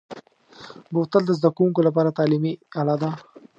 بوتل 0.93 1.23
د 1.25 1.31
زده 1.39 1.49
کوونکو 1.55 1.79
لپاره 1.87 2.15
تعلیمي 2.17 2.53
اله 2.79 2.95
ده. 3.01 3.09